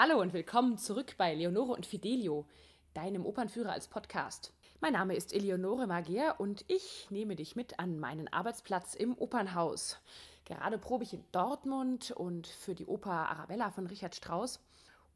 [0.00, 2.46] Hallo und willkommen zurück bei Leonore und Fidelio,
[2.94, 4.52] deinem Opernführer als Podcast.
[4.80, 9.98] Mein Name ist Eleonore Magier und ich nehme dich mit an meinen Arbeitsplatz im Opernhaus.
[10.44, 14.60] Gerade probe ich in Dortmund und für die Oper Arabella von Richard Strauss.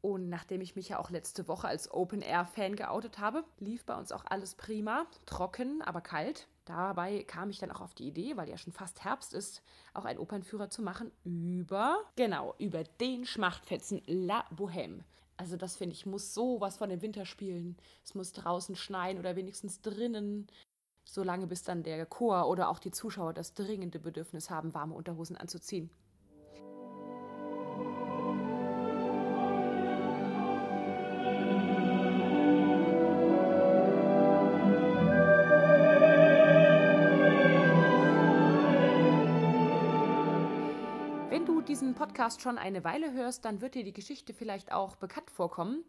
[0.01, 4.11] Und nachdem ich mich ja auch letzte Woche als Open-Air-Fan geoutet habe, lief bei uns
[4.11, 6.49] auch alles prima, trocken, aber kalt.
[6.65, 9.61] Dabei kam ich dann auch auf die Idee, weil ja schon fast Herbst ist,
[9.93, 15.01] auch einen Opernführer zu machen über, genau, über den Schmachtfetzen La Bohème.
[15.35, 17.75] Also das finde ich, muss sowas von dem Winter spielen.
[18.03, 20.47] Es muss draußen schneien oder wenigstens drinnen,
[21.03, 25.35] solange bis dann der Chor oder auch die Zuschauer das dringende Bedürfnis haben, warme Unterhosen
[25.35, 25.89] anzuziehen.
[42.13, 45.83] Podcast schon eine Weile hörst, dann wird dir die Geschichte vielleicht auch bekannt vorkommen.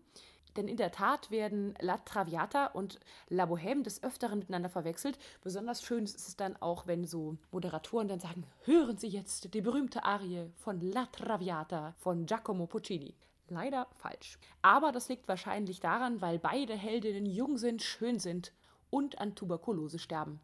[0.57, 5.19] Denn in der Tat werden La Traviata und La Bohème des Öfteren miteinander verwechselt.
[5.43, 9.61] Besonders schön ist es dann auch, wenn so Moderatoren dann sagen, hören Sie jetzt die
[9.61, 13.15] berühmte Arie von La Traviata von Giacomo Puccini.
[13.51, 14.39] Leider falsch.
[14.63, 18.55] Aber das liegt wahrscheinlich daran, weil beide Heldinnen jung sind, schön sind
[18.89, 20.41] und an Tuberkulose sterben.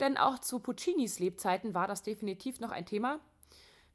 [0.00, 3.20] Denn auch zu Puccinis Lebzeiten war das definitiv noch ein Thema.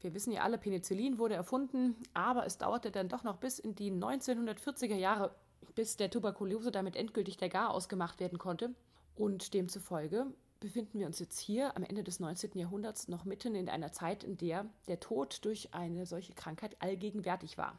[0.05, 3.73] Wir wissen ja alle, Penicillin wurde erfunden, aber es dauerte dann doch noch bis in
[3.73, 5.33] die 1940er Jahre,
[5.73, 8.75] bis der Tuberkulose damit endgültig der Gar ausgemacht werden konnte.
[9.15, 10.27] Und demzufolge
[10.59, 12.51] befinden wir uns jetzt hier am Ende des 19.
[12.53, 17.57] Jahrhunderts noch mitten in einer Zeit, in der der Tod durch eine solche Krankheit allgegenwärtig
[17.57, 17.75] war.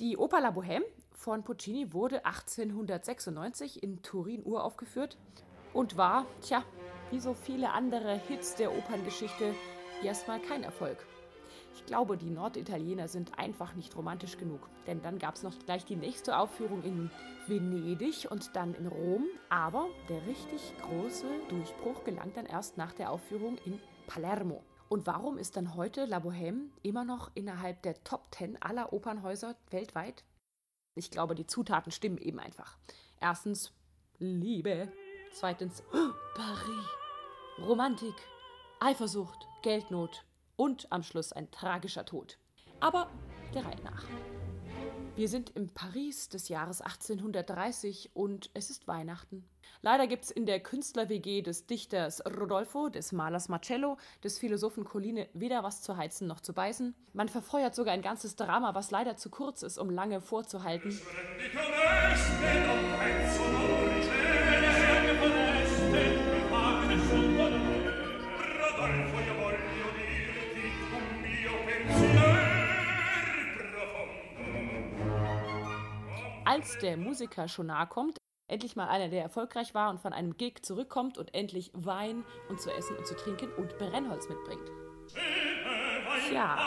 [0.00, 5.16] Die Oper La Bohème von Puccini wurde 1896 in Turin uraufgeführt
[5.72, 6.64] und war, tja,
[7.12, 9.54] wie so viele andere Hits der Operngeschichte,
[10.02, 11.06] erstmal kein Erfolg.
[11.74, 14.68] Ich glaube, die Norditaliener sind einfach nicht romantisch genug.
[14.86, 17.10] Denn dann gab es noch gleich die nächste Aufführung in
[17.46, 19.24] Venedig und dann in Rom.
[19.48, 24.62] Aber der richtig große Durchbruch gelang dann erst nach der Aufführung in Palermo.
[24.88, 29.56] Und warum ist dann heute La Bohème immer noch innerhalb der Top Ten aller Opernhäuser
[29.70, 30.24] weltweit?
[30.94, 32.76] Ich glaube, die Zutaten stimmen eben einfach.
[33.18, 33.72] Erstens
[34.18, 34.92] Liebe.
[35.32, 35.82] Zweitens
[36.34, 36.86] Paris.
[37.58, 38.14] Romantik.
[38.80, 39.46] Eifersucht.
[39.62, 40.26] Geldnot
[40.56, 42.38] und am Schluss ein tragischer Tod.
[42.80, 43.08] Aber
[43.54, 44.04] der Reihe nach.
[45.14, 49.44] Wir sind im Paris des Jahres 1830 und es ist Weihnachten.
[49.82, 55.28] Leider gibt es in der Künstler-WG des Dichters Rodolfo, des Malers Marcello, des Philosophen Colline
[55.34, 56.94] weder was zu heizen noch zu beißen.
[57.12, 60.98] Man verfeuert sogar ein ganzes Drama, was leider zu kurz ist, um lange vorzuhalten.
[76.52, 80.36] Als der Musiker schon nahe kommt, endlich mal einer, der erfolgreich war und von einem
[80.36, 84.70] Gig zurückkommt und endlich Wein und zu essen und zu trinken und Brennholz mitbringt.
[86.28, 86.58] Tja.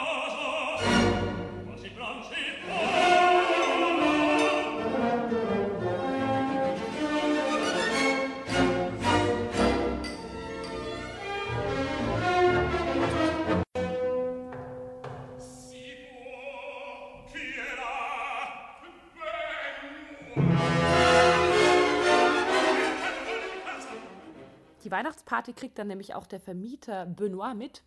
[24.86, 27.82] Die Weihnachtsparty kriegt dann nämlich auch der Vermieter Benoit mit,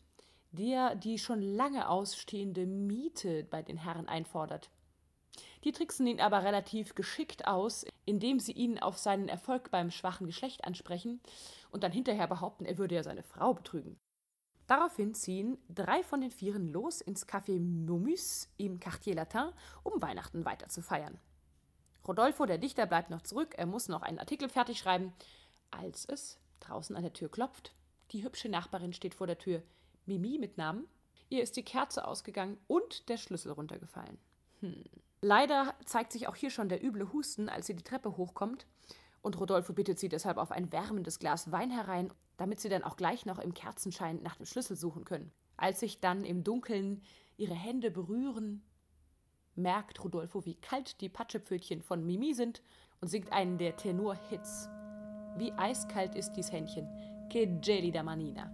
[0.50, 4.69] der die schon lange ausstehende Miete bei den Herren einfordert.
[5.62, 10.26] Die tricksen ihn aber relativ geschickt aus, indem sie ihn auf seinen Erfolg beim schwachen
[10.26, 11.20] Geschlecht ansprechen
[11.70, 13.97] und dann hinterher behaupten, er würde ja seine Frau betrügen.
[14.66, 19.53] Daraufhin ziehen drei von den Vieren los ins Café Momus im Quartier Latin,
[19.84, 21.20] um Weihnachten weiter zu feiern.
[22.08, 25.12] Rodolfo, der Dichter, bleibt noch zurück, er muss noch einen Artikel fertig schreiben,
[25.70, 27.74] als es draußen an der Tür klopft.
[28.12, 29.62] Die hübsche Nachbarin steht vor der Tür.
[30.06, 30.86] Mimi mit Namen.
[31.28, 34.19] Ihr ist die Kerze ausgegangen und der Schlüssel runtergefallen.
[34.60, 34.84] Hm.
[35.20, 38.66] Leider zeigt sich auch hier schon der üble Husten, als sie die Treppe hochkommt.
[39.20, 42.96] Und Rodolfo bittet sie deshalb auf ein wärmendes Glas Wein herein, damit sie dann auch
[42.96, 45.32] gleich noch im Kerzenschein nach dem Schlüssel suchen können.
[45.56, 47.02] Als sich dann im Dunkeln
[47.37, 48.62] ihre Hände berühren,
[49.56, 52.62] merkt Rodolfo, wie kalt die Patschepfötchen von Mimi sind
[53.00, 54.69] und singt einen der Tenor-Hits.
[55.38, 56.88] Wie eiskalt ist dies Händchen.
[57.29, 58.50] Che gelida manina.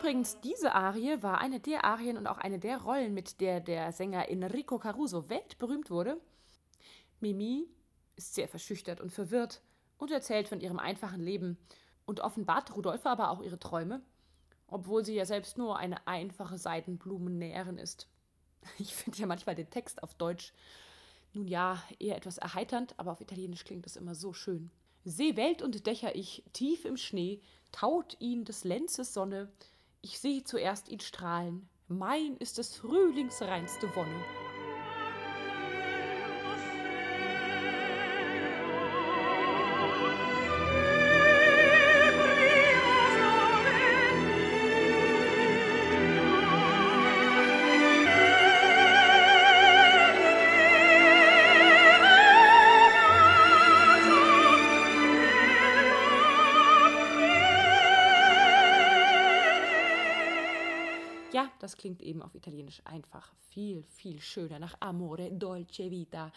[0.00, 3.92] Übrigens, diese Arie war eine der Arien und auch eine der Rollen, mit der der
[3.92, 6.18] Sänger Enrico Caruso weltberühmt wurde.
[7.20, 7.68] Mimi
[8.16, 9.60] ist sehr verschüchtert und verwirrt
[9.98, 11.58] und erzählt von ihrem einfachen Leben
[12.06, 14.00] und offenbart Rudolfe aber auch ihre Träume,
[14.68, 18.08] obwohl sie ja selbst nur eine einfache Seidenblumennäherin ist.
[18.78, 20.52] Ich finde ja manchmal den Text auf Deutsch,
[21.34, 24.70] nun ja, eher etwas erheiternd, aber auf Italienisch klingt es immer so schön.
[25.04, 29.50] Seh Welt und Dächer ich, tief im Schnee, taut ihn des Lenzes Sonne,
[30.02, 34.24] ich seh zuerst ihn strahlen, mein ist des Frühlings reinste Wonne.
[61.58, 66.32] Das klingt eben auf Italienisch einfach viel, viel schöner nach Amore, Dolce Vita.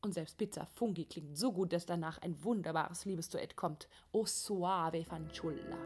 [0.00, 3.88] Und selbst Pizza Fungi klingt so gut, dass danach ein wunderbares Liebesduett kommt.
[4.10, 5.78] O suave fanciulla.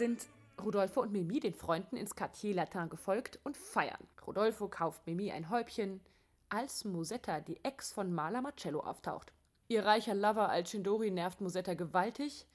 [0.00, 0.28] Sind
[0.64, 4.08] Rodolfo und Mimi den Freunden ins Quartier Latin gefolgt und feiern.
[4.26, 6.00] Rodolfo kauft Mimi ein Häubchen,
[6.48, 9.30] als Musetta, die Ex von Maler Marcello, auftaucht.
[9.68, 12.46] Ihr reicher Lover Alcindori nervt Musetta gewaltig,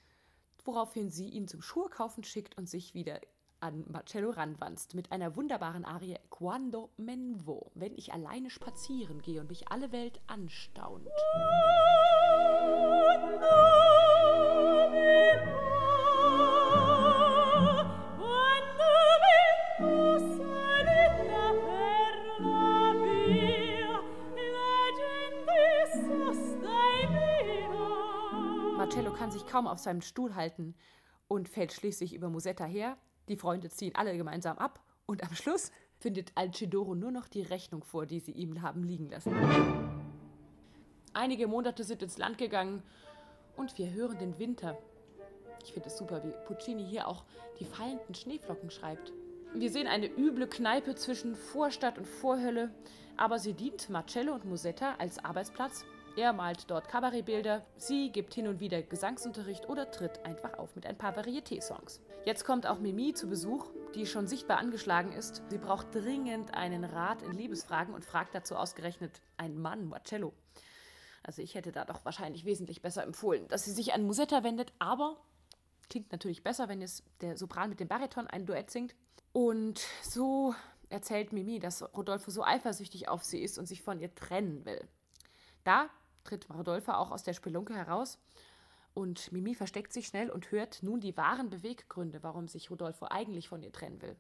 [0.63, 3.21] woraufhin sie ihn zum Schuhkaufen schickt und sich wieder
[3.59, 9.39] an Marcello ranwanzt mit einer wunderbaren Arie Quando men vo, wenn ich alleine spazieren gehe
[9.39, 11.07] und mich alle Welt anstaunt.
[28.77, 30.75] Marcello kann sich kaum auf seinem Stuhl halten
[31.29, 32.97] und fällt schließlich über Musetta her.
[33.29, 37.85] Die Freunde ziehen alle gemeinsam ab und am Schluss findet Alcidoro nur noch die Rechnung
[37.85, 39.33] vor, die sie ihm haben liegen lassen.
[41.13, 42.83] Einige Monate sind ins Land gegangen
[43.55, 44.77] und wir hören den Winter.
[45.63, 47.23] Ich finde es super, wie Puccini hier auch
[47.61, 49.13] die fallenden Schneeflocken schreibt.
[49.53, 52.71] Wir sehen eine üble Kneipe zwischen Vorstadt und Vorhölle,
[53.15, 55.85] aber sie dient Marcello und Musetta als Arbeitsplatz
[56.17, 60.85] er malt dort Kabarettbilder, sie gibt hin und wieder Gesangsunterricht oder tritt einfach auf mit
[60.85, 62.01] ein paar Varieté-Songs.
[62.23, 65.43] Jetzt kommt auch Mimi zu Besuch, die schon sichtbar angeschlagen ist.
[65.49, 70.33] Sie braucht dringend einen Rat in Liebesfragen und fragt dazu ausgerechnet einen Mann, Marcello.
[71.21, 74.71] Also ich hätte da doch wahrscheinlich wesentlich besser empfohlen, dass sie sich an Musetta wendet,
[74.79, 75.17] aber
[75.89, 78.95] klingt natürlich besser, wenn es der Sopran mit dem Bariton ein Duett singt.
[79.33, 80.55] Und so
[80.87, 84.87] erzählt Mimi, dass Rodolfo so eifersüchtig auf sie ist und sich von ihr trennen will.
[85.65, 85.89] Da
[86.25, 88.19] tritt Rodolphe auch aus der Spelunke heraus
[88.93, 93.49] und Mimi versteckt sich schnell und hört nun die wahren Beweggründe, warum sich Rodolfo eigentlich
[93.49, 94.15] von ihr trennen will.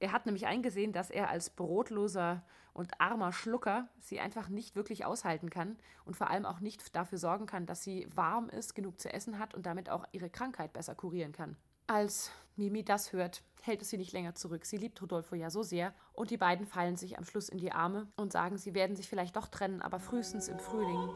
[0.00, 5.04] Er hat nämlich eingesehen, dass er als brotloser und armer Schlucker sie einfach nicht wirklich
[5.04, 9.00] aushalten kann und vor allem auch nicht dafür sorgen kann, dass sie warm ist, genug
[9.00, 11.56] zu essen hat und damit auch ihre Krankheit besser kurieren kann.
[11.90, 14.66] Als Mimi das hört, hält es sie nicht länger zurück.
[14.66, 17.72] Sie liebt Rodolfo ja so sehr und die beiden fallen sich am Schluss in die
[17.72, 21.08] Arme und sagen, sie werden sich vielleicht doch trennen, aber frühestens im Frühling.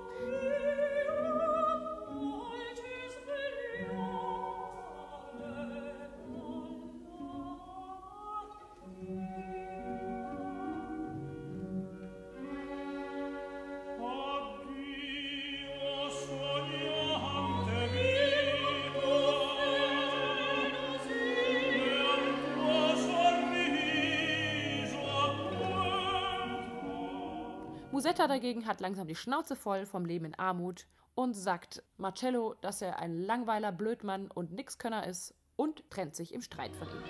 [28.13, 32.83] Musetta dagegen hat langsam die Schnauze voll vom Leben in Armut und sagt Marcello, dass
[32.83, 37.03] er ein Langweiler, Blödmann und Nixkönner ist und trennt sich im Streit von ihm.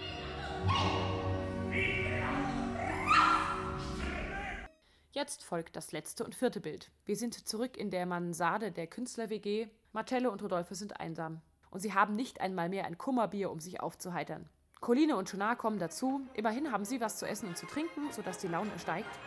[5.11, 6.93] Jetzt folgt das letzte und vierte Bild.
[7.05, 9.71] Wir sind zurück in der Mansarde der Künstler-WG.
[9.91, 11.41] Marcello und Rodolphe sind einsam.
[11.73, 14.49] Und sie haben nicht einmal mehr ein Kummerbier, um sich aufzuheitern.
[14.81, 16.21] Colline und Chonar kommen dazu.
[16.35, 19.19] Immerhin haben sie was zu essen und zu trinken, sodass die Laune steigt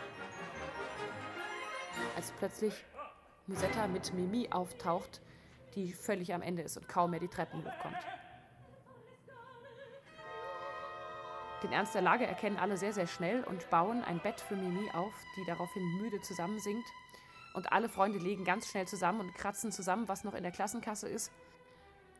[2.16, 2.84] als plötzlich
[3.46, 5.20] Musetta mit Mimi auftaucht,
[5.74, 7.98] die völlig am Ende ist und kaum mehr die Treppen hochkommt.
[11.62, 14.90] Den Ernst der Lage erkennen alle sehr, sehr schnell und bauen ein Bett für Mimi
[14.92, 16.86] auf, die daraufhin müde zusammensinkt.
[17.54, 21.08] Und alle Freunde legen ganz schnell zusammen und kratzen zusammen, was noch in der Klassenkasse
[21.08, 21.32] ist.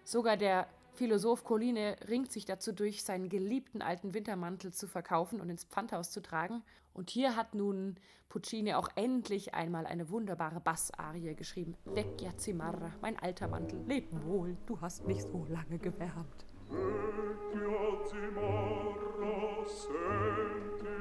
[0.04, 5.50] Sogar der Philosoph Colline ringt sich dazu durch, seinen geliebten alten Wintermantel zu verkaufen und
[5.50, 6.62] ins Pfandhaus zu tragen.
[6.94, 7.96] Und hier hat nun
[8.30, 11.76] Puccini auch endlich einmal eine wunderbare Bassarie geschrieben.
[11.84, 16.46] Vecchia Cimarra, mein alter Mantel, leb wohl, du hast mich so lange gewärmt.
[16.70, 20.96] Vecchia Cimarra, senti,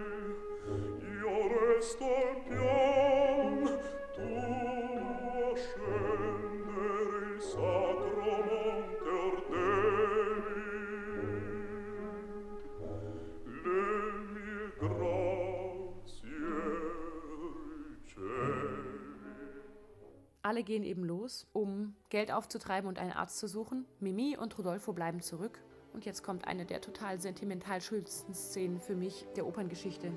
[0.99, 2.11] io resto
[2.47, 3.69] pian,
[4.15, 4.64] tu
[20.45, 23.83] Alle gehen eben los, um Geld aufzutreiben und einen Arzt zu suchen.
[23.99, 25.59] Mimi und Rodolfo bleiben zurück.
[25.91, 30.11] Und jetzt kommt eine der total sentimental schönsten Szenen für mich der Operngeschichte.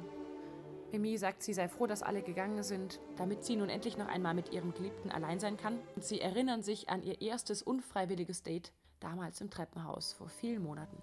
[0.93, 4.35] Mimi sagt, sie sei froh, dass alle gegangen sind, damit sie nun endlich noch einmal
[4.35, 5.79] mit ihrem Geliebten allein sein kann.
[5.97, 10.99] Und sie erinnern sich an ihr erstes unfreiwilliges Date damals im Treppenhaus vor vielen Monaten.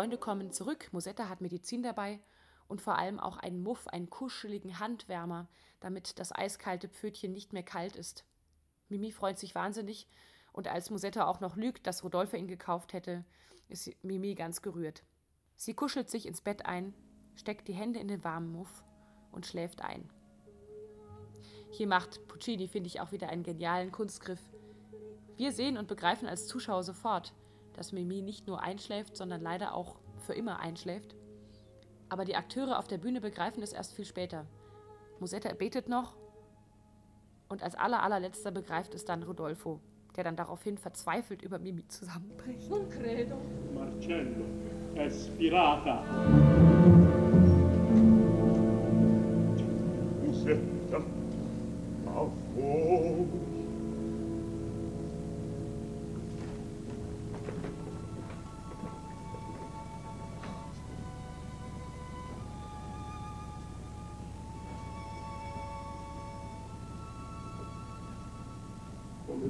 [0.00, 2.20] Freunde kommen zurück, Musetta hat Medizin dabei
[2.68, 5.46] und vor allem auch einen Muff, einen kuscheligen Handwärmer,
[5.78, 8.24] damit das eiskalte Pfötchen nicht mehr kalt ist.
[8.88, 10.08] Mimi freut sich wahnsinnig
[10.54, 13.26] und als Musetta auch noch lügt, dass Rodolphe ihn gekauft hätte,
[13.68, 15.02] ist Mimi ganz gerührt.
[15.56, 16.94] Sie kuschelt sich ins Bett ein,
[17.34, 18.82] steckt die Hände in den warmen Muff
[19.32, 20.08] und schläft ein.
[21.72, 24.40] Hier macht Puccini, finde ich, auch wieder einen genialen Kunstgriff.
[25.36, 27.34] Wir sehen und begreifen als Zuschauer sofort,
[27.74, 31.14] dass Mimi nicht nur einschläft, sondern leider auch für immer einschläft.
[32.08, 34.46] Aber die Akteure auf der Bühne begreifen es erst viel später.
[35.20, 36.16] Musetta betet noch
[37.48, 39.80] und als aller allerletzter begreift es dann Rodolfo,
[40.16, 42.70] der dann daraufhin verzweifelt über Mimi zusammenbricht.
[42.70, 43.36] Non credo.
[43.74, 44.44] Marcello,
[44.94, 46.99] è spirata.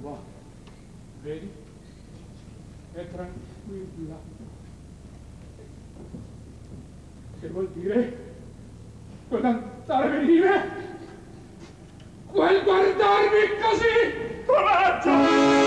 [0.01, 0.19] Va.
[1.23, 1.51] Vedi?
[2.93, 4.17] È tranquilla.
[7.41, 8.29] Che vuol dire?
[9.29, 10.89] Quel andare a venire?
[12.27, 14.45] Quel guardarmi così?
[14.47, 15.60] Coraggio!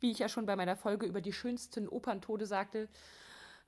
[0.00, 2.88] Wie ich ja schon bei meiner Folge über die schönsten Operntode sagte,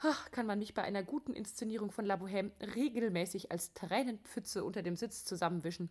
[0.00, 4.82] ach, kann man mich bei einer guten Inszenierung von La Bohème regelmäßig als Tränenpfütze unter
[4.82, 5.90] dem Sitz zusammenwischen.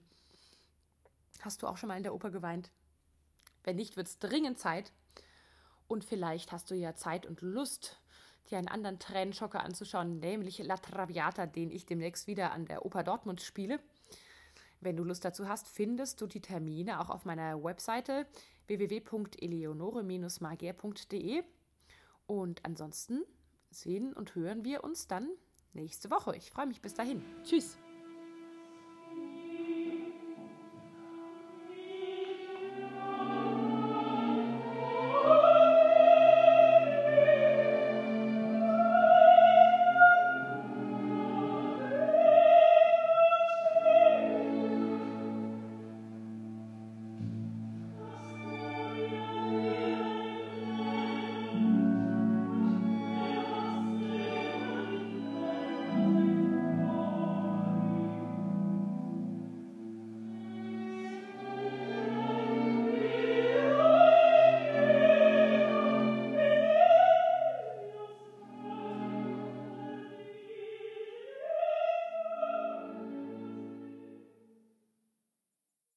[1.42, 2.72] Hast du auch schon mal in der Oper geweint?
[3.64, 4.92] Wenn nicht, wird es dringend Zeit.
[5.88, 8.02] Und vielleicht hast du ja Zeit und Lust,
[8.50, 13.04] dir einen anderen Tränenschocker anzuschauen, nämlich La Traviata, den ich demnächst wieder an der Oper
[13.04, 13.80] Dortmund spiele.
[14.80, 18.28] Wenn du Lust dazu hast, findest du die Termine auch auf meiner Webseite
[18.68, 21.44] www.eleonore-magier.de.
[22.26, 23.24] Und ansonsten
[23.70, 25.30] sehen und hören wir uns dann
[25.74, 26.36] nächste Woche.
[26.36, 27.24] Ich freue mich bis dahin.
[27.44, 27.78] Tschüss.